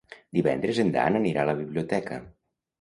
[0.37, 2.21] Divendres en Dan anirà a la biblioteca.